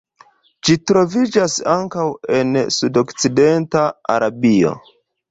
Ĝi 0.67 0.75
troviĝas 0.91 1.57
ankaŭ 1.73 2.05
en 2.37 2.57
sudokcidenta 2.77 3.83
Arabio. 4.15 4.73